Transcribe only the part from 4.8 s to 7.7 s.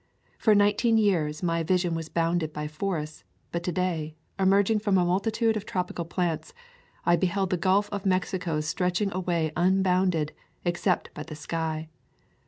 a multitude of tropical plants, I beheld the